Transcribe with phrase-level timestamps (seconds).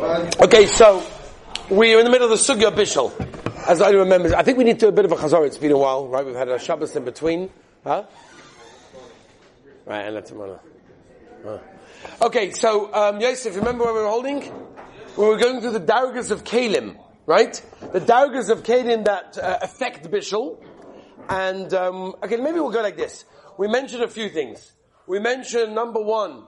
[0.00, 1.04] Okay, so
[1.68, 3.10] we are in the middle of the Sugya Bishal.
[3.66, 5.44] As I remember, I think we need to do a bit of a chazor.
[5.44, 6.24] It's been a while, right?
[6.24, 7.50] We've had a Shabbos in between.
[7.82, 8.04] Huh?
[9.86, 11.58] Right, and let's huh.
[12.22, 14.52] Okay, so, um, Yosef, remember where we were holding?
[15.16, 16.96] We were going through the Dargas of Kalim,
[17.26, 17.60] right?
[17.92, 20.62] The Dargas of Kalim that uh, affect Bishal.
[21.28, 23.24] And, um, okay, maybe we'll go like this.
[23.56, 24.70] We mentioned a few things.
[25.08, 26.44] We mentioned, number one,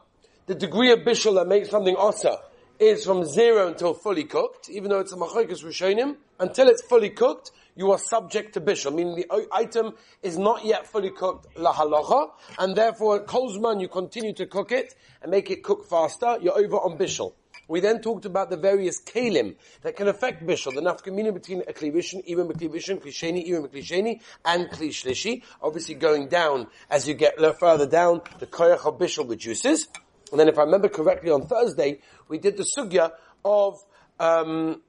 [0.46, 2.38] the degree of Bishal that makes something osa
[2.80, 6.16] is from zero until fully cooked, even though it's a machoikas rishonim.
[6.38, 10.86] Until it's fully cooked, you are subject to bishul, meaning the item is not yet
[10.86, 15.62] fully cooked la halacha, and therefore kolzman you continue to cook it and make it
[15.62, 16.38] cook faster.
[16.40, 17.34] You're over on bishul.
[17.68, 21.72] We then talked about the various kalim that can affect bishul, the nafkamina between a
[21.72, 25.42] klivishin, even klivishin, klisheni, even klisheni, and klishlishi.
[25.62, 29.86] Obviously going down as you get further down, the koyach of bishul reduces.
[30.30, 33.12] And then if I remember correctly on Thursday, we did the sugya
[33.44, 33.84] of,
[34.18, 34.82] um,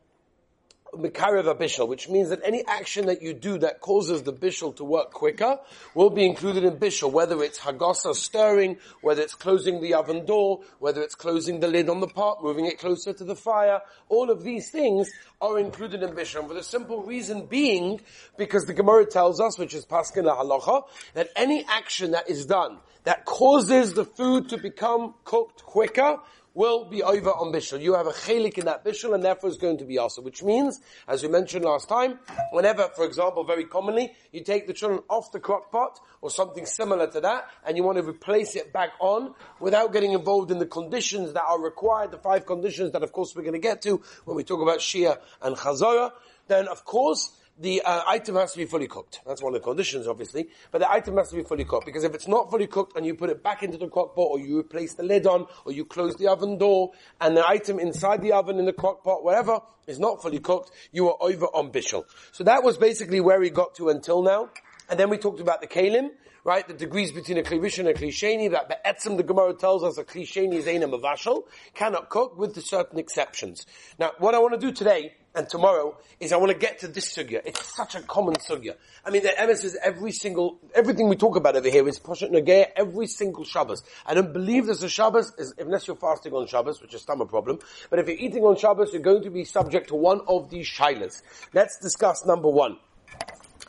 [0.94, 5.60] Which means that any action that you do that causes the Bishal to work quicker
[5.94, 10.62] will be included in Bishal, whether it's Hagasa stirring, whether it's closing the oven door,
[10.80, 13.82] whether it's closing the lid on the pot, moving it closer to the fire.
[14.10, 18.02] All of these things are included in Bishal, for the simple reason being,
[18.38, 20.84] because the Gemara tells us, which is Paskin Halacha,
[21.14, 26.18] that any action that is done that causes the food to become cooked quicker
[26.54, 27.82] will be over on Bishul.
[27.82, 30.44] You have a chelik in that Bishul and therefore it's going to be also, which
[30.44, 32.20] means, as we mentioned last time,
[32.52, 36.66] whenever, for example, very commonly, you take the chulent off the crock pot or something
[36.66, 40.60] similar to that and you want to replace it back on without getting involved in
[40.60, 43.82] the conditions that are required, the five conditions that of course we're going to get
[43.82, 46.12] to when we talk about Shia and Chazorah,
[46.48, 49.22] then of course, the uh, item has to be fully cooked.
[49.26, 50.48] That's one of the conditions, obviously.
[50.72, 53.06] But the item has to be fully cooked because if it's not fully cooked and
[53.06, 55.72] you put it back into the crock pot, or you replace the lid on, or
[55.72, 59.24] you close the oven door, and the item inside the oven in the crock pot,
[59.24, 62.04] whatever, is not fully cooked, you are over on bishul.
[62.32, 64.50] So that was basically where we got to until now.
[64.90, 66.10] And then we talked about the kalim,
[66.44, 66.68] right?
[66.68, 70.04] The degrees between a klivish and a klisheni, that be'etzim, the Gemara tells us a
[70.04, 71.44] klisheni is a mavashal,
[71.74, 73.66] cannot cook with the certain exceptions.
[74.00, 76.88] Now, what I want to do today, and tomorrow is I want to get to
[76.88, 77.42] this sugya.
[77.46, 78.76] It's such a common sugya.
[79.06, 82.32] I mean, the emes is every single, everything we talk about over here is Poshet
[82.32, 83.84] Nagaya every single Shabbos.
[84.06, 87.60] I don't believe there's a Shabbos, unless you're fasting on Shabbos, which is a problem.
[87.90, 90.68] But if you're eating on Shabbos, you're going to be subject to one of these
[90.68, 91.22] shilas.
[91.54, 92.78] Let's discuss number one.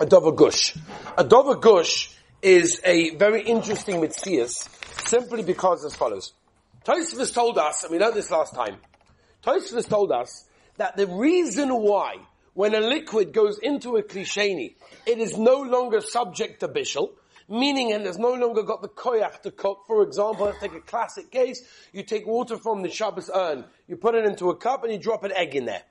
[0.01, 0.77] A dover gush.
[1.17, 6.33] A dover gush is a very interesting mitzvah simply because as follows.
[6.85, 8.77] Tosfos told us, and we learned this last time,
[9.45, 12.17] Tosfos told us that the reason why
[12.55, 14.75] when a liquid goes into a klisheni,
[15.07, 17.11] it is no longer subject to bishul,
[17.49, 19.85] meaning and has no longer got the koyach to cook.
[19.87, 21.63] For example, let's take a classic case.
[21.93, 24.99] You take water from the Shabbos urn, you put it into a cup and you
[24.99, 25.83] drop an egg in there.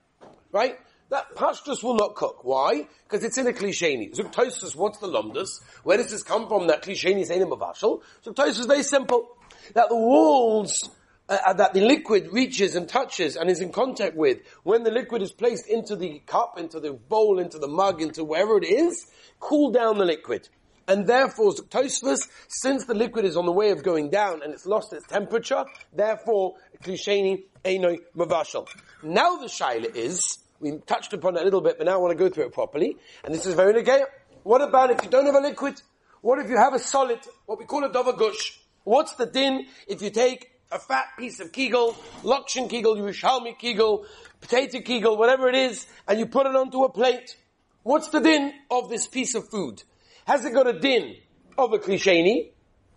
[0.52, 0.78] Right?
[1.10, 2.44] That pashtus will not cook.
[2.44, 2.88] Why?
[3.04, 4.16] Because it's in a klisheni.
[4.16, 5.62] Zuktosis, what's the lumdus?
[5.84, 6.68] Where does this come from?
[6.68, 8.02] That klisheni is in a mavashal.
[8.26, 9.36] Zuktosis is very simple.
[9.74, 10.90] That the walls
[11.32, 14.92] uh, uh, that the liquid reaches and touches and is in contact with, when the
[14.92, 18.66] liquid is placed into the cup, into the bowl, into the mug, into wherever it
[18.66, 19.08] is,
[19.40, 20.50] cool down the liquid.
[20.90, 24.66] And therefore, Tosfos, since the liquid is on the way of going down and it's
[24.66, 28.68] lost its temperature, therefore, klisheni enoi mavashal.
[29.02, 32.12] Now the shaila is, we touched upon it a little bit, but now I want
[32.12, 32.98] to go through it properly.
[33.24, 34.04] And this is very negay.
[34.44, 35.82] What about if you don't have a liquid?
[36.20, 38.60] What if you have a solid, what we call a dover gush?
[38.84, 44.06] What's the din if you take a fat piece of kegel, lakshin kegel, Yerushalmi kegel,
[44.40, 47.36] potato kegel, whatever it is, and you put it onto a plate.
[47.84, 49.84] What's the din of this piece of food?
[50.26, 51.16] Has it got a din
[51.58, 52.52] of a klisheni?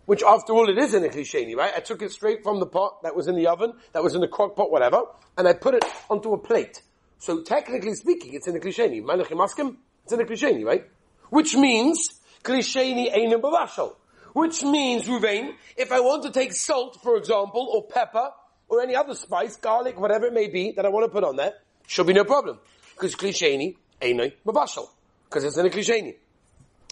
[0.05, 1.73] Which after all it is in a klisheni, right?
[1.75, 4.21] I took it straight from the pot that was in the oven, that was in
[4.21, 5.01] the crock pot, whatever,
[5.37, 6.81] and I put it onto a plate.
[7.17, 9.03] So technically speaking, it's in a klisheni.
[9.03, 10.85] Malachim askim, it's in a klisheni, right?
[11.29, 11.97] Which means,
[12.43, 13.95] klisheni ain't bavashal.
[14.35, 18.31] Which means, Ruvain, if I want to take salt, for example, or pepper,
[18.67, 21.37] or any other spice, garlic, whatever it may be, that I want to put on
[21.37, 21.53] there,
[21.87, 22.59] should be no problem.
[22.93, 24.89] Because klisheni, einoi, mabashal.
[25.23, 26.15] Because it's in a klisheni.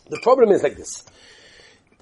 [0.09, 1.05] The problem is like this.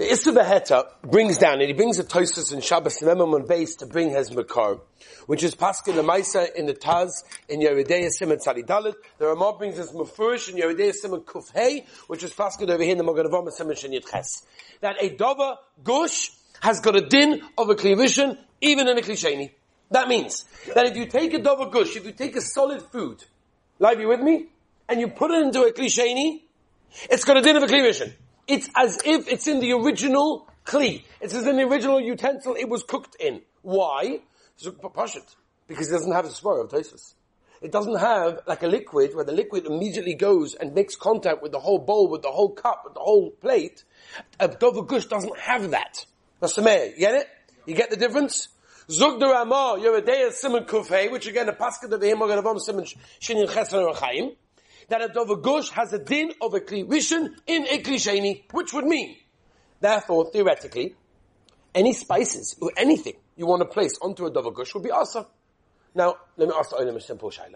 [0.02, 4.10] The Issa brings down, and he brings a Tosfos and Shabbos Memon base to bring
[4.10, 4.80] his Makar,
[5.28, 8.96] which is Paskin the Maisa in the Taz in Yeridei Simon Tzadi Dalit.
[9.20, 12.94] The Ramah brings his Mufurish in Yeridei Simon Kuf Hey, which is Paskin over here
[12.94, 14.44] in the Mogadavama Simon Shin Ches.
[14.80, 16.32] That a Dova Gush
[16.62, 19.52] has got a din of a Klivishin, even in a Klisheni.
[19.92, 23.24] That means that if you take a Dova Gush, if you take a solid food,
[23.78, 24.48] live you with me,
[24.90, 26.42] and you put it into a Klisheni,
[27.04, 28.14] it's got a din of a Klivishin.
[28.48, 31.04] It's as if it's in the original kli.
[31.20, 33.42] It's as in the original utensil it was cooked in.
[33.62, 34.22] Why?
[35.68, 37.14] because it doesn't have the spore of Tosfos.
[37.62, 41.52] It doesn't have like a liquid where the liquid immediately goes and makes contact with
[41.52, 43.84] the whole bowl, with the whole cup, with the whole plate.
[44.40, 46.06] A dover gush doesn't have that.
[46.40, 46.86] That's the mayor.
[46.86, 47.28] You get it?
[47.66, 48.48] You get the difference?
[48.90, 52.60] Zug der Ramah, Yeridea Simon Kufay, which again, the Pascha of the Himog and Avam
[52.60, 52.86] Simon
[53.22, 54.36] Shinin Chesron Rechaim,
[54.92, 58.44] that a dover gush has a din of a kli rishon in a kli sheni,
[58.52, 59.16] which would mean,
[59.80, 60.96] therefore, theoretically,
[61.74, 65.26] any spices or anything you want to place onto a dover gush would be asa.
[65.96, 67.56] Now, let me ask the Olam a simple shaila.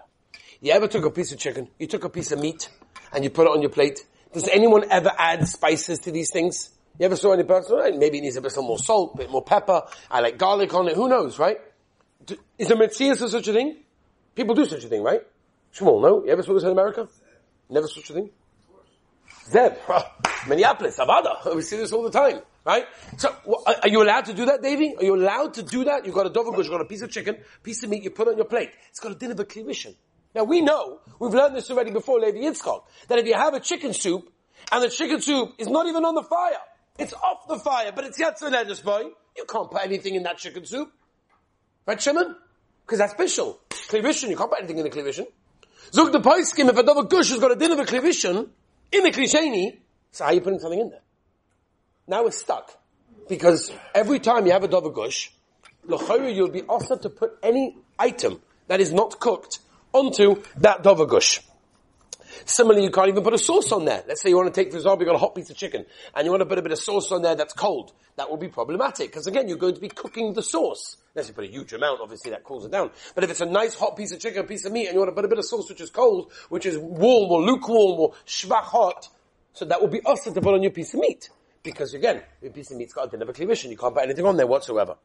[0.61, 2.69] You ever took a piece of chicken, you took a piece of meat,
[3.11, 4.05] and you put it on your plate?
[4.31, 6.69] Does anyone ever add spices to these things?
[6.97, 7.97] You ever saw any person, right?
[7.97, 10.87] maybe it needs a bit more salt, a bit more pepper, I like garlic on
[10.87, 11.59] it, who knows, right?
[12.57, 13.75] Is there mitzvah such a thing?
[14.35, 15.21] People do such a thing, right?
[15.73, 16.23] Shmuel, no?
[16.23, 17.09] You ever saw this in America?
[17.69, 18.29] Never such a thing?
[19.49, 19.73] Zeb,
[20.47, 22.41] Minneapolis, Avada, we see this all the time.
[22.65, 22.85] Right?
[23.17, 23.35] So,
[23.83, 24.95] are you allowed to do that, Davy?
[24.97, 26.03] Are you allowed to do that?
[26.05, 28.09] You've got a dover gush, you've got a piece of chicken, piece of meat, you
[28.09, 28.71] put on your plate.
[28.89, 29.45] It's got a din of a.
[30.33, 33.59] Now we know, we've learned this already before, Levi Yitzchak, that if you have a
[33.59, 34.31] chicken soup,
[34.71, 36.57] and the chicken soup is not even on the fire,
[36.97, 39.03] it's off the fire, but it's yatzanedes boy,
[39.37, 40.91] you can't put anything in that chicken soup.
[41.85, 42.35] Right, Shimon?
[42.85, 43.57] Because that's bishul.
[43.69, 45.27] Klivishin, you can't put anything in the klivishin.
[45.91, 48.49] Zug the poiskim, if a dover gush has got a din of a klivishin,
[48.91, 49.77] in a klisheni,
[50.11, 51.01] so how are you putting something in there?
[52.07, 52.77] Now we're stuck.
[53.27, 55.31] Because every time you have a dover gush,
[55.87, 59.59] you'll be offered to put any item that is not cooked
[59.93, 61.41] onto that dover gush.
[62.43, 64.03] Similarly, you can't even put a sauce on there.
[64.07, 65.85] Let's say you want to take, for example, you've got a hot piece of chicken,
[66.13, 67.93] and you want to put a bit of sauce on there that's cold.
[68.17, 70.97] That will be problematic, because again, you're going to be cooking the sauce.
[71.15, 72.91] Unless you put a huge amount, obviously that cools it down.
[73.13, 74.99] But if it's a nice hot piece of chicken, a piece of meat, and you
[74.99, 77.99] want to put a bit of sauce which is cold, which is warm or lukewarm
[77.99, 79.07] or schwach hot,
[79.53, 81.29] so that will be us to put on your piece of meat.
[81.63, 84.37] Because again, a piece of meat's got a din of You can't put anything on
[84.37, 84.97] there whatsoever.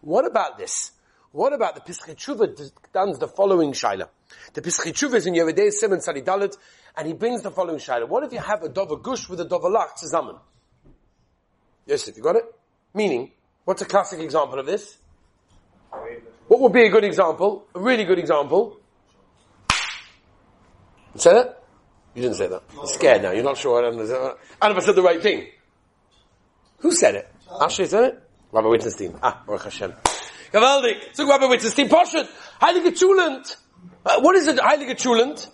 [0.00, 0.92] What about this?
[1.32, 2.56] What about the Tshuva
[2.92, 4.08] does the following shaila?
[4.54, 6.56] The Tshuva is in Yeridei Simon Sadi Dalit,
[6.96, 8.08] and he brings the following shaila.
[8.08, 10.38] What if you have a dover gush with a dover lach tzaman?
[11.86, 12.44] Yes, if you got it?
[12.94, 13.30] Meaning,
[13.64, 14.96] what's a classic example of this?
[16.48, 17.66] What would be a good example?
[17.74, 18.80] A really good example?
[21.16, 21.62] Say that?
[22.14, 22.62] You didn't say that.
[22.74, 23.32] You're scared now.
[23.32, 23.78] You're not sure.
[23.78, 24.36] I don't know.
[24.60, 25.46] I said the right thing.
[26.78, 27.32] Who said it?
[27.60, 28.22] Ashley said it?
[28.52, 29.18] Rabbi Wittenstein.
[29.22, 29.92] Ah, Baruch Hashem.
[30.52, 31.14] Gewaldig.
[31.14, 31.88] So Rabbi Wittenstein.
[31.88, 32.28] Poshet.
[32.60, 33.56] Heilige Chulent.
[34.04, 35.48] Uh, what is it, Heilige Chulent?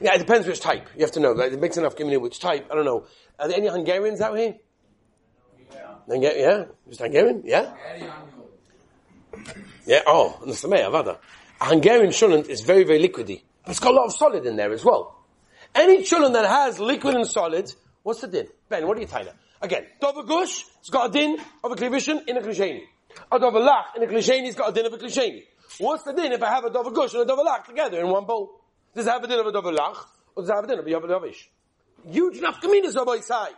[0.00, 0.88] Yeah, it depends which type.
[0.94, 1.32] You have to know.
[1.32, 2.68] Like, it makes enough giving you which type.
[2.70, 3.06] I don't know.
[3.38, 4.54] Are there any Hungarians out here?
[6.08, 6.32] Yeah.
[6.36, 6.64] yeah?
[6.88, 7.42] Just Hungarian?
[7.44, 7.74] Yeah?
[9.86, 11.18] Yeah, oh, the Sameh, Avada.
[11.60, 13.42] A Hungarian chulent is very, very liquidy.
[13.64, 15.24] But it's got a lot of solid in there as well.
[15.74, 18.48] Any chulent that has liquid and solid, what's the din?
[18.68, 19.36] Ben, what do you that?
[19.60, 22.82] Again, Dover Gush has got a din of a Klivishin in a Klisheni.
[23.30, 25.44] A Dover Lach in a Klisheni has got a din of a Klisheni.
[25.78, 28.08] What's the din if I have a Dover Gush and a Dover Lach together in
[28.08, 28.60] one bowl?
[28.94, 29.96] Does it have a din of a Dover Lach?
[30.34, 31.46] Or does it have a din of a Dovish?
[32.08, 33.48] Huge nafkaminas of Isai.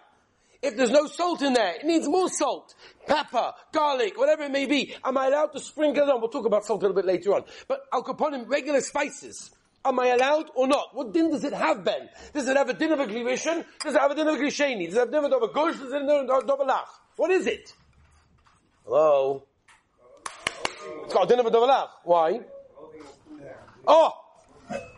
[0.63, 2.75] If there's no salt in there, it needs more salt.
[3.07, 4.95] Pepper, garlic, whatever it may be.
[5.03, 6.21] Am I allowed to sprinkle it on?
[6.21, 7.45] We'll talk about salt a little bit later on.
[7.67, 9.51] But I'll Al regular spices.
[9.83, 10.95] Am I allowed or not?
[10.95, 12.11] What din does it have, Ben?
[12.35, 13.65] Does it have a din of a glivishin?
[13.83, 14.87] Does it have a din of a glisheni?
[14.87, 15.79] Does it have a din of a gush?
[15.79, 16.89] Does it have a din of a lach?
[17.17, 17.73] What is it?
[18.85, 19.47] Hello?
[21.05, 21.87] It's a din of a.
[22.05, 22.41] Why?
[23.87, 24.13] Oh!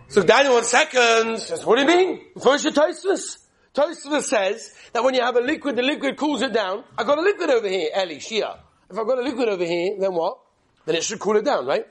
[0.09, 1.39] So Daniel, one second.
[1.39, 2.21] Says, what do you mean?
[2.43, 3.39] First your Tosfos.
[3.75, 6.85] Tosfos says that when you have a liquid, the liquid cools it down.
[6.99, 8.59] I've got a liquid over here, Eli, Shia.
[8.91, 10.39] If I've got a liquid over here, then what?
[10.85, 11.87] Then it should cool it down, right?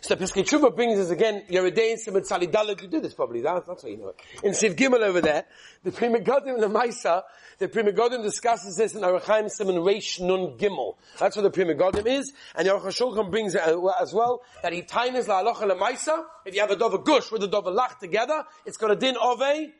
[0.00, 3.40] So Piskei Tshuva brings us again, Yeridei and Simon Sali Dalit, you do this probably,
[3.40, 4.20] that's, that's why you know it.
[4.44, 5.44] In Siv Gimel over there,
[5.82, 7.22] the Pri Megadim and the Maisa,
[7.58, 10.96] the Pri Megadim discusses this in Arachaim Simon Reish Nun Gimel.
[11.18, 14.72] That's what the Pri Megadim is, and Aruch HaShulchan brings it uh, as well, that
[14.72, 17.72] he tines la alocha la Maisa, if you have a Dover Gush with a Dover
[17.72, 19.72] Lach together, it's got a din of a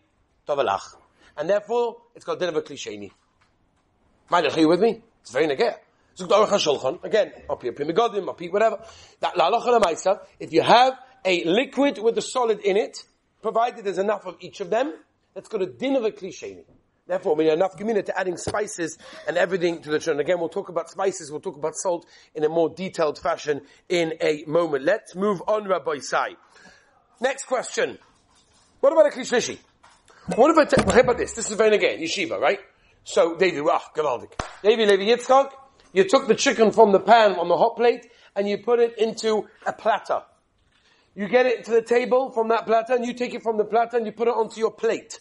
[0.46, 0.96] Dover Lach.
[1.36, 3.12] And therefore, it's got a din of a Klisheni.
[4.30, 5.00] Mind are you with me?
[5.22, 5.76] It's very negaya.
[6.18, 7.32] Zuk Aruch HaShulchan, again,
[7.62, 8.82] here, Pri Megadim, up here, whatever.
[9.20, 10.94] That la'alocha la'maisa, if you have
[11.24, 13.04] a liquid with a solid in it,
[13.40, 14.94] provided there's enough of each of them,
[15.34, 16.64] that's got a din of a klisheni.
[17.06, 18.98] Therefore, we have enough community to adding spices
[19.28, 20.18] and everything to the chulent.
[20.18, 24.14] Again, we'll talk about spices, we'll talk about salt in a more detailed fashion in
[24.20, 24.84] a moment.
[24.84, 26.30] Let's move on, Rabbi Sai.
[27.20, 27.96] Next question.
[28.80, 29.58] What about a klishlishi?
[30.34, 31.32] What about this?
[31.32, 32.58] This is very again, yeshiva, right?
[33.04, 34.32] So, David, ah, Gavaldik.
[34.62, 35.50] David Levi Yitzchak,
[35.92, 38.98] you took the chicken from the pan on the hot plate and you put it
[38.98, 40.22] into a platter.
[41.14, 43.64] You get it to the table from that platter and you take it from the
[43.64, 45.20] platter and you put it onto your plate.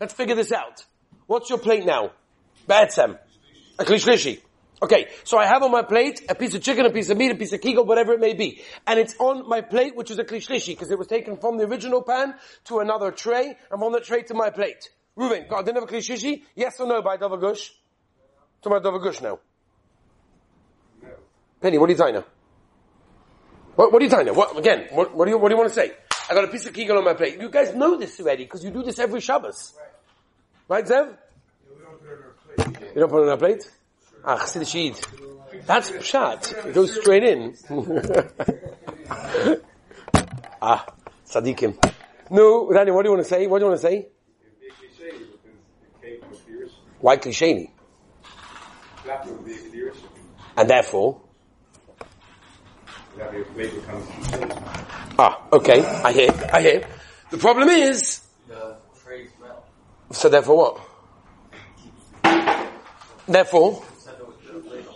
[0.00, 0.84] Let's figure this out.
[1.26, 2.12] What's your plate now?
[2.68, 3.18] Ba'etzem.
[3.78, 4.40] A klishlishi.
[4.82, 7.30] Okay, so I have on my plate a piece of chicken, a piece of meat,
[7.30, 8.62] a piece of kegel, whatever it may be.
[8.86, 11.64] And it's on my plate, which is a klishlishi, because it was taken from the
[11.64, 14.90] original pan to another tray, and from the tray to my plate.
[15.16, 16.42] Ruben, got a dinner of klishlishi?
[16.54, 17.70] Yes or no by Davagush?
[18.62, 19.38] To my Davagush now.
[21.64, 22.24] Penny, what are you saying now?
[23.74, 24.34] What, what are you saying now?
[24.34, 25.92] What, again, what, what, do you, what do you want to say?
[26.28, 27.40] I got a piece of kegel on my plate.
[27.40, 29.72] You guys know this already, because you do this every Shabbos.
[30.68, 31.16] Right, Zev?
[32.58, 33.70] You don't put it on our plate?
[34.22, 35.06] Ah, Chassid
[35.64, 36.66] That's pshat.
[36.66, 37.56] It goes straight in.
[40.60, 40.84] ah,
[41.26, 41.82] tzaddikim.
[42.28, 43.46] No, Daniel, what do you want to say?
[43.46, 44.08] What do you want to say?
[47.00, 47.70] Why klisheni?
[50.58, 51.23] And therefore?
[55.18, 55.84] Ah, okay.
[55.84, 56.30] I hear.
[56.52, 56.88] I hear.
[57.30, 58.20] The problem is.
[60.10, 60.80] So therefore what?
[63.26, 63.82] Therefore,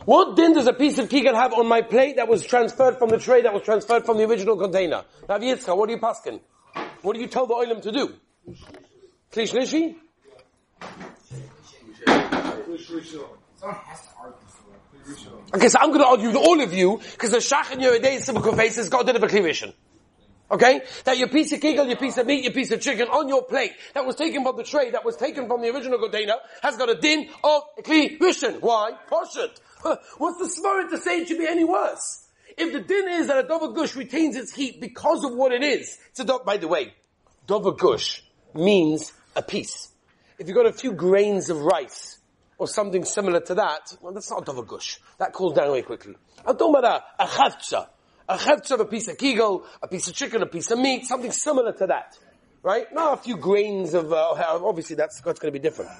[0.05, 3.09] what din does a piece of kegel have on my plate that was transferred from
[3.11, 5.05] the tray that was transferred from the original container?
[5.29, 6.41] Now, Yitzchak, what do you paskin?
[7.03, 8.15] What do you tell the oilam to do?
[15.55, 17.99] Okay, so I'm going to argue with all of you because the shach in your
[17.99, 19.73] day is face has got a cleavation.
[20.51, 20.81] Okay?
[21.05, 23.45] That your piece of kegel, your piece of meat, your piece of chicken on your
[23.45, 26.77] plate that was taken from the tray, that was taken from the original container, has
[26.77, 28.61] got a din of kli.
[28.61, 28.93] Why?
[29.11, 29.59] Poshut.
[30.19, 32.27] What's the svara to say it should be any worse?
[32.57, 35.63] If the din is that a dover gush retains its heat because of what it
[35.63, 36.95] is, it's a do- by the way,
[37.47, 38.25] dover gush
[38.55, 39.89] means a piece.
[40.39, 42.19] If you've got a few grains of rice,
[42.59, 44.99] or something similar to that, well, that's not dover gush.
[45.19, 46.15] That cools down very quickly.
[46.45, 47.87] I'm talking about a, a chavtza
[48.29, 51.33] a of a piece of kegel, a piece of chicken, a piece of meat, something
[51.33, 52.19] similar to that.
[52.63, 52.87] Right?
[52.93, 55.91] Not a few grains of, uh, obviously that's, that's going to be different.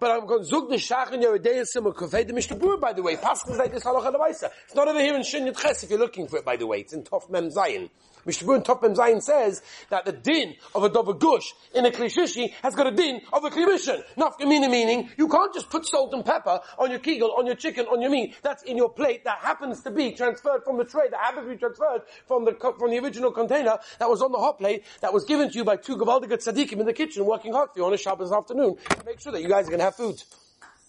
[0.00, 3.02] But I'm going zug the shach in your day sim kafei the mishnah by the
[3.02, 3.16] way.
[3.16, 6.38] Pascal like this halacha It's not over here in Shin Ches if you're looking for
[6.38, 6.80] it by the way.
[6.80, 7.90] It's in Tov Mem Zayin.
[8.26, 12.52] Mishtabur Top Mem Zayin says that the din of a dover gush in a klishlishi
[12.62, 14.02] has got a din of a klimishin.
[14.16, 17.86] Nafkamina meaning you can't just put salt and pepper on your kegel, on your chicken,
[17.86, 18.34] on your meat.
[18.42, 21.52] That's in your plate that happens to be transferred from the tray, that happens to
[21.52, 25.12] be transferred from the from the original container that was on the hot plate that
[25.12, 27.84] was given to you by two Gavaldiga tzaddikim in the kitchen working hard for you
[27.86, 30.22] on a Shabbos afternoon to make sure that you guys are going to have food.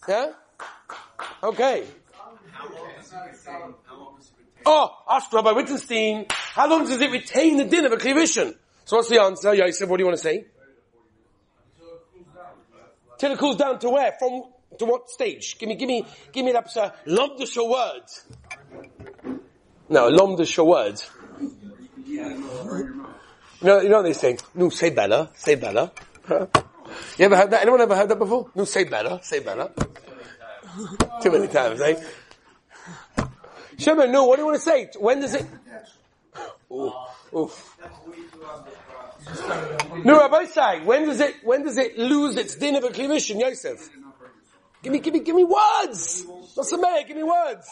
[0.08, 0.32] Yeah?
[1.44, 1.86] Okay.
[4.70, 8.54] Oh, ask Rabbi Wittenstein, how long does it retain the din of a cleavation?
[8.84, 9.54] So what's the answer?
[9.54, 10.44] Yosef, what do you want to say?
[13.18, 14.14] Till it cools down to where?
[14.20, 14.44] From,
[14.78, 15.58] to what stage?
[15.58, 18.26] Give me, give me, give me that, uh, lomdisha words.
[19.88, 21.10] No, lomdisha words.
[22.06, 22.76] You
[23.62, 24.38] know what they say?
[24.54, 25.92] No, say better, say better.
[26.30, 27.62] You ever heard that?
[27.62, 28.52] Anyone ever heard that before?
[28.54, 29.72] No, say better, say better.
[31.22, 32.04] Too many times, eh?
[33.78, 34.90] Shimon, no, what do you want to say?
[35.00, 35.46] When does it?
[36.72, 36.92] Ooh,
[37.36, 37.78] oof.
[40.04, 43.40] No, Rabbi say, when does it, when does it lose its din of a commission,
[43.40, 43.90] Yosef?
[44.84, 46.26] Give me, give me, give me words!
[46.54, 47.08] What's the matter?
[47.08, 47.68] Give me words!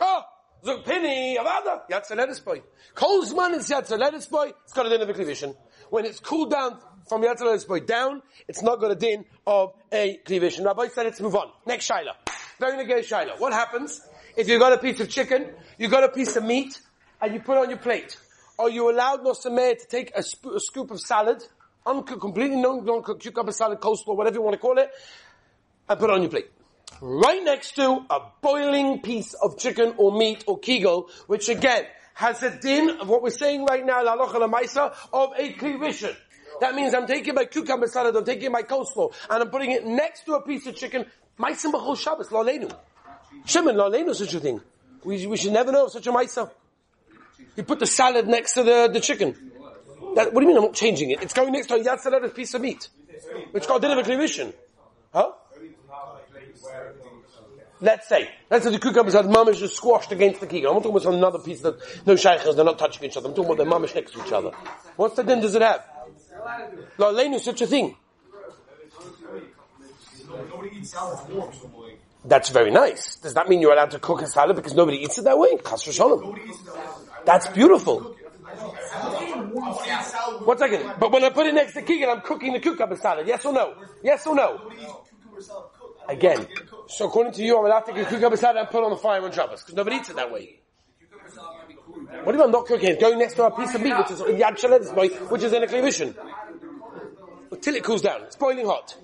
[0.00, 0.22] Oh!
[0.64, 2.62] Zog Penny, Avada, Yatzaledis boy.
[2.94, 5.54] Kolzman is Yatzaledis boy, it's got a din of a cleavation.
[5.90, 10.18] When it's cooled down from Yatzaledis boy down, it's not got a din of a
[10.24, 10.64] cleavation.
[10.64, 11.50] Rabbi said let's move on.
[11.64, 12.14] Next Shaila.
[12.58, 13.38] Very negay Shaila.
[13.38, 14.00] What happens
[14.38, 16.80] if you got a piece of chicken, you got a piece of meat,
[17.20, 18.16] and you put it on your plate,
[18.56, 21.42] are you allowed nosameh to take a, sp- a, scoop of salad,
[21.84, 24.90] uncooked, completely non-cooked cucumber salad, coleslaw, whatever you want to call it,
[25.88, 26.46] and put it on your plate?
[27.00, 32.40] Right next to a boiling piece of chicken or meat or kegel, which again, has
[32.44, 34.16] a din of what we're saying right now, la
[34.46, 36.14] maisa, of a cleavation.
[36.60, 39.84] That means I'm taking my cucumber salad, I'm taking my coleslaw, and I'm putting it
[39.84, 41.06] next to a piece of chicken,
[41.40, 42.42] maisim b'chol Shabbos, la
[43.46, 44.60] Shimon, no, no such a thing.
[45.04, 46.50] We, we should never know of such a ma'isa.
[47.56, 49.34] He put the salad next to the, the chicken.
[50.14, 51.22] That, what do you mean I'm not changing it?
[51.22, 52.88] It's going next to a yad piece of meat.
[53.52, 54.52] Which got a cleavation.
[55.12, 55.32] Huh?
[57.80, 60.70] Let's say, let's say the cucumbers had mamish just squashed against the kegel.
[60.70, 63.28] I'm not talking about another piece that no shaykhs, they're not touching each other.
[63.28, 64.50] I'm talking about the mamish next to each other.
[64.96, 65.84] What's the din does it have?
[66.98, 67.96] No, such a thing.
[70.28, 71.18] Nobody eats salad
[72.28, 73.16] that's very nice.
[73.16, 75.58] Does that mean you're allowed to cook a salad because nobody eats it that way?
[77.24, 78.14] That's beautiful.
[80.44, 80.94] One second.
[80.98, 83.26] But when I put it next to kegel, I'm cooking the cucumber salad.
[83.26, 83.74] Yes or no?
[84.02, 84.70] Yes or no?
[86.08, 86.46] Again.
[86.88, 88.96] So according to you, I'm allowed to a cucumber salad and put it on the
[88.96, 90.60] fire on Shabbos because nobody eats it that way.
[92.24, 92.90] What you mean not cooking?
[92.90, 95.62] It's going next to a piece of meat, which is yad shalet, which is in
[95.62, 96.14] a cleavation.
[97.50, 98.22] Until it cools down.
[98.22, 98.96] It's boiling hot.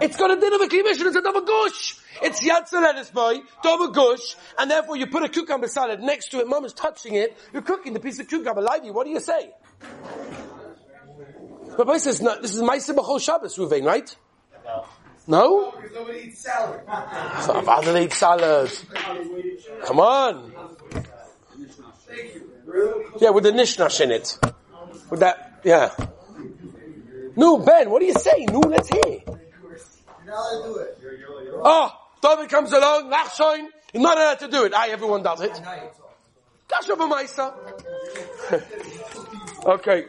[0.00, 1.96] It's got a din of a klivish it's a dover gush.
[2.22, 6.40] It's yatsa lettuce boy, dover gush, and therefore you put a cucumber salad next to
[6.40, 8.60] it, mom is touching it, you're cooking the piece of cucumber.
[8.60, 9.50] Lively, what do you say?
[11.76, 14.14] But boy says, no, this is Maisa B'chol Shabbos, Ruvain, right?
[14.64, 14.84] No.
[15.26, 15.70] No?
[15.70, 16.80] Because nobody eats salad.
[16.84, 18.70] Father eat salad.
[19.84, 20.52] Come on.
[23.20, 24.38] Yeah, with the nishnash in it.
[25.08, 25.94] With that, yeah.
[27.40, 28.44] No, Ben, what do you say?
[28.50, 29.00] No, let's hear.
[29.02, 29.38] You're
[30.26, 31.60] not allowed to do it.
[31.64, 34.74] Oh, David comes along, Nachshoin, he's not allowed to do it.
[34.74, 35.58] Aye, everyone does it.
[36.68, 37.50] Dash of a meister.
[39.64, 40.04] okay.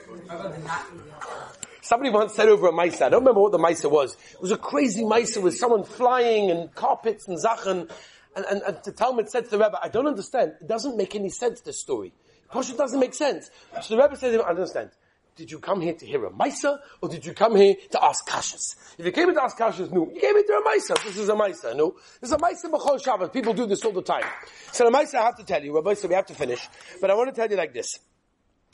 [1.81, 4.17] Somebody once said over a Maisa, I don't remember what the Maisa was.
[4.33, 7.89] It was a crazy Maisa with someone flying and carpets and Zachen.
[8.35, 10.55] And, and, and the Talmud said to the Rebbe, I don't understand.
[10.59, 12.11] It doesn't make any sense, this story.
[12.51, 13.50] Posha doesn't make sense.
[13.81, 14.89] So the Rebbe said to him, I don't understand.
[15.35, 18.27] Did you come here to hear a Maisa, or did you come here to ask
[18.27, 18.75] Kashas?
[18.97, 20.11] If you came here to ask Kashas, no.
[20.13, 21.03] You came here to a Maisa.
[21.03, 21.95] This is a Maisa, no.
[22.19, 23.29] This is a Maisa B'chol Shabbos.
[23.29, 24.25] People do this all the time.
[24.71, 26.67] So the Maisa I have to tell you, Rabbi, so we have to finish.
[27.00, 27.97] But I want to tell you like this.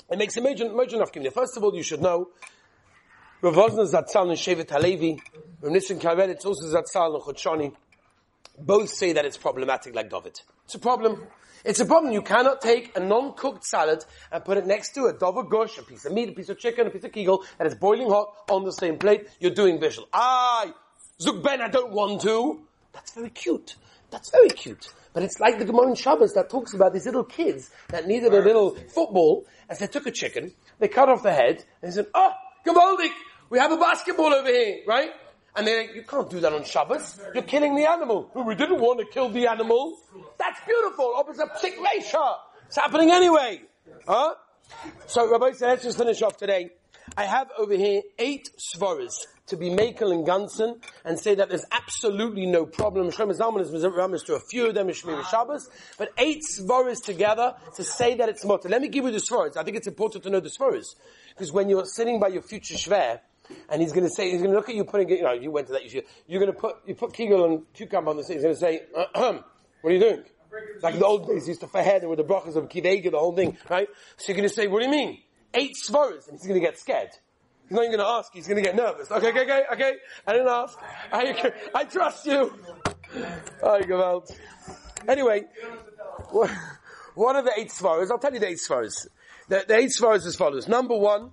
[0.10, 2.30] It makes a major, major enough First of all, you should know,
[3.42, 5.22] Rav Wosner Zatzal and Shevet Halevi,
[5.62, 7.74] Rav Nissim Karelitz, also Zatzal and Chut Shani,
[8.60, 10.40] both say that it's problematic like David.
[10.66, 11.28] It's a problem.
[11.66, 12.14] It's a problem.
[12.14, 15.84] You cannot take a non-cooked salad and put it next to a dover gush, a
[15.84, 18.34] piece of meat, a piece of chicken, a piece of kegel, and it's boiling hot
[18.50, 19.28] on the same plate.
[19.40, 20.08] You're doing visual.
[20.14, 20.72] Ah,
[21.20, 22.62] Zuk Ben, I don't want to.
[22.94, 23.76] That's very cute.
[24.12, 24.88] That's very cute.
[25.14, 28.34] But it's like the Gemara in Shabbos that talks about these little kids that needed
[28.34, 31.96] a little football, as they took a chicken, they cut off the head, and they
[31.96, 32.32] said, oh,
[32.66, 33.12] Gamaldik,
[33.50, 35.10] we have a basketball over here, right?
[35.58, 37.20] And they're like, you can't do that on Shabbos.
[37.34, 38.30] You're killing the animal.
[38.36, 39.98] We didn't want to kill the animal.
[40.38, 41.14] That's beautiful.
[41.16, 42.36] Oh, it's a psik reisha.
[42.68, 43.64] It's happening anyway.
[44.08, 44.36] Huh?
[45.08, 46.70] So, Rabbi said, let's just finish off today.
[47.16, 51.66] I have over here eight svaras to be Makel and Gansen and say that there's
[51.72, 53.10] absolutely no problem.
[53.10, 57.84] Shlomo Zalman is to a few of them Shmir Shabbos, but eight svaras together to
[57.84, 58.68] say that it's mutter.
[58.70, 59.58] Let me give you the svaras.
[59.58, 60.96] I think it's important to know the svaras.
[61.30, 63.22] Because when you're sitting by your future shver,
[63.70, 65.52] and he's going to say, he's going to look at you putting you know, you
[65.52, 68.24] went to that, you you're going to put, you put kegel and cucumber on the
[68.24, 69.44] thing, he's going to say, what
[69.84, 70.24] are you doing?
[70.82, 73.58] Like the old days, used to fahed with the brachas of kivega, the whole thing,
[73.70, 73.88] right?
[74.18, 75.20] So you're going to say, what do you mean?
[75.54, 77.10] Eight svaras, and he's going to get scared.
[77.64, 79.12] He's not even going to ask, he's going to get nervous.
[79.12, 79.94] Okay, okay, okay, okay,
[80.26, 80.78] I didn't ask.
[81.12, 82.54] I, I trust you.
[83.62, 84.32] Oh, out.
[85.08, 85.44] Anyway,
[87.16, 88.10] what are the eight svaras?
[88.10, 89.08] I'll tell you the eight svaras.
[89.50, 90.68] The, the eight svaras as follows.
[90.68, 91.32] Number one,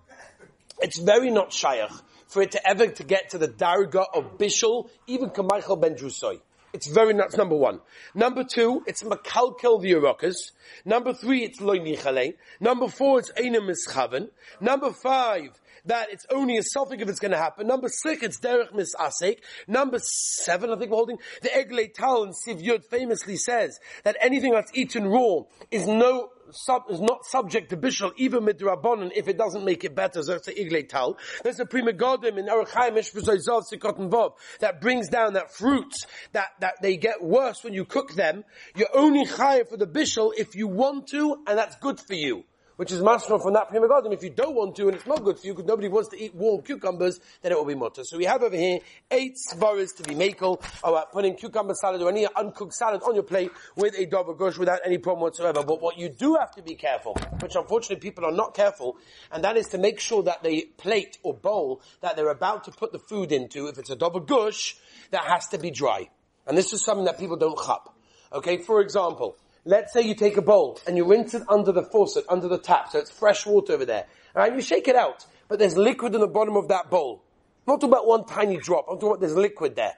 [0.81, 1.91] it's very not shaykh
[2.27, 6.41] for it to ever to get to the darga of bishul, even Kamaichel ben Drusoy.
[6.73, 7.79] It's very nuts, number one.
[8.17, 10.51] Number two, it's makalkel the Urakas.
[10.85, 12.35] Number three, it's loy nichale.
[12.59, 14.31] Number four, it's einem mischaven.
[14.61, 15.51] Number five,
[15.87, 17.69] that it's only a suffix if it's going to happen.
[17.69, 19.39] Number six, it's derech misasek.
[19.69, 24.17] Number seven, I think we're holding, the Eglei Tal and Siv Yud famously says that
[24.21, 29.11] anything that's eaten raw is no sub, is not subject to bishul even with rabbanon
[29.15, 30.23] if it doesn't make it better.
[30.23, 31.19] So a tal.
[31.43, 36.97] There's a Pri Megadim in Arachayim Sikot that brings down that fruits that that they
[36.97, 38.45] get worse when you cook them.
[38.77, 42.45] You're only chayav for the bishul if you want to, and that's good for you
[42.77, 44.13] which is masnor from that Pri Megadim.
[44.13, 46.23] If you don't want to and it's not good for you because nobody wants to
[46.23, 48.03] eat warm cucumbers, then it will be mutter.
[48.05, 48.79] So we have over here
[49.11, 53.25] eight svaras to be makel, about putting cucumber salad or any uncooked salad on your
[53.25, 55.63] plate with a dover gush without any problem whatsoever.
[55.63, 58.97] But what you do have to be careful, which unfortunately people are not careful,
[59.33, 62.71] and that is to make sure that the plate or bowl that they're about to
[62.71, 64.77] put the food into, if it's a dover gush,
[65.11, 66.09] that has to be dry.
[66.47, 67.97] And this is something that people don't chop.
[68.33, 71.83] Okay, for example, let's say you take a bowl and you rinse it under the
[71.83, 74.07] faucet, under the tap, so it's fresh water over there.
[74.35, 77.25] Alright, you shake it out, but there's liquid in the bottom of that bowl.
[77.67, 79.95] I'm not talking about one tiny drop, I'm talking about there's liquid there.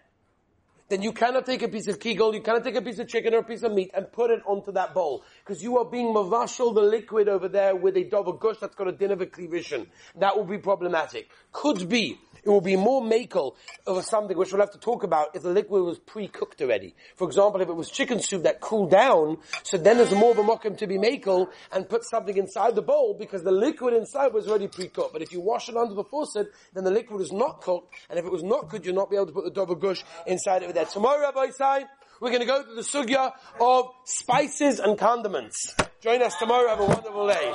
[0.88, 3.34] Then you cannot take a piece of kegel, you cannot take a piece of chicken
[3.34, 5.24] or a piece of meat and put it onto that bowl.
[5.44, 8.86] Because you are being mavashal the liquid over there with a dover gush that's got
[8.86, 9.88] a din of a cleavation.
[10.14, 11.28] That will be problematic.
[11.50, 13.56] Could be it will be more makel
[13.88, 16.94] over something which we'll have to talk about if the liquid was pre-cooked already.
[17.16, 20.38] For example, if it was chicken soup that cooled down, so then there's more of
[20.38, 24.32] a mokum to be makel and put something inside the bowl because the liquid inside
[24.32, 25.12] was already pre-cooked.
[25.12, 28.16] But if you wash it under the faucet, then the liquid is not cooked, and
[28.16, 30.62] if it was not cooked, you'll not be able to put the dover gush inside
[30.62, 30.90] it that.
[30.90, 31.84] Tomorrow, Rabbi Sai,
[32.20, 35.74] we're going to go to the sugya of spices and condiments.
[36.00, 36.68] Join us tomorrow.
[36.68, 37.52] Have a wonderful day.